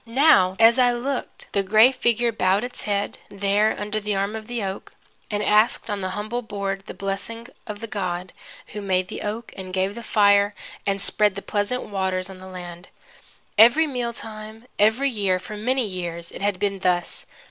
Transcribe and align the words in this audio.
Now 0.03 0.55
as 0.59 0.79
I 0.79 0.91
looked, 0.93 1.45
the 1.51 1.61
gray 1.61 1.91
figure 1.91 2.31
bowed 2.31 2.63
its 2.63 2.81
head, 2.89 3.19
there, 3.29 3.75
under 3.79 3.99
the 3.99 4.15
arm 4.15 4.35
of 4.35 4.47
the 4.47 4.63
oak, 4.63 4.93
and 5.29 5.43
asked 5.43 5.91
on 5.91 6.01
the 6.01 6.09
humble 6.17 6.41
board 6.41 6.87
the 6.87 6.95
blessing 6.95 7.45
of 7.67 7.81
the 7.81 7.85
God 7.87 8.33
who 8.73 8.81
made 8.81 9.09
the 9.09 9.21
oak, 9.21 9.53
and 9.55 9.71
gave 9.71 9.93
the 9.93 10.01
fire 10.01 10.55
and 10.87 10.99
spread 10.99 11.35
the 11.35 11.43
pleasant 11.43 11.83
waters 11.83 12.31
on 12.31 12.39
the 12.39 12.47
land. 12.47 12.87
Every 13.59 13.85
mealtime, 13.85 14.65
every 14.79 15.11
year, 15.11 15.37
for 15.37 15.55
many 15.55 15.85
years, 15.85 16.31
it 16.31 16.41
had 16.41 16.57
been 16.57 16.79
thus. 16.79 17.27